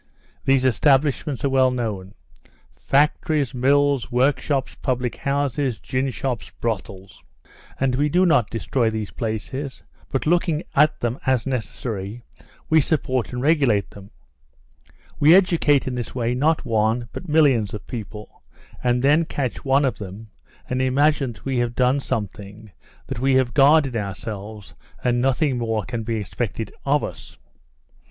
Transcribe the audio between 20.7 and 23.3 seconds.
imagine that we have done something, that